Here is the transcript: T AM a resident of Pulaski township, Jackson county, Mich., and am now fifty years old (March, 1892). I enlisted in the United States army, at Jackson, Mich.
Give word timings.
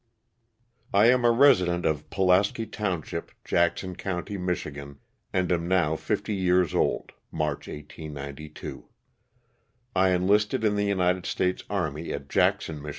T 0.91 0.97
AM 0.97 1.23
a 1.25 1.29
resident 1.29 1.85
of 1.85 2.09
Pulaski 2.09 2.65
township, 2.65 3.31
Jackson 3.45 3.95
county, 3.95 4.35
Mich., 4.35 4.65
and 4.65 4.97
am 5.51 5.67
now 5.67 5.95
fifty 5.95 6.33
years 6.33 6.73
old 6.73 7.11
(March, 7.31 7.67
1892). 7.67 8.89
I 9.95 10.09
enlisted 10.09 10.63
in 10.63 10.75
the 10.75 10.85
United 10.85 11.27
States 11.27 11.63
army, 11.69 12.11
at 12.13 12.29
Jackson, 12.29 12.81
Mich. 12.81 12.89